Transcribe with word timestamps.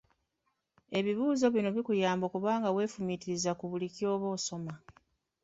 Ebibuuzo 0.99 1.45
bino 1.55 1.69
bikuyamba 1.75 2.23
okuba 2.29 2.51
nga 2.59 2.69
weefumiitiriza 2.75 3.51
ku 3.59 3.65
buli 3.71 3.87
ky'oba 3.95 4.27
osoma. 4.35 4.73